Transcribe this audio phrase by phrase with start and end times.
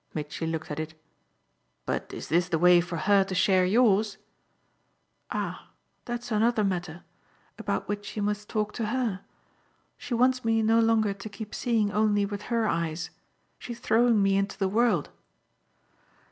[0.15, 0.99] Mitchy looked at it.
[1.85, 4.17] "But is this the way for her to share yours?"
[5.29, 5.67] "Ah
[6.05, 7.03] that's another matter
[7.59, 9.19] about which you must talk to HER.
[9.97, 13.11] She wants me no longer to keep seeing only with her eyes.
[13.59, 15.11] She's throwing me into the world."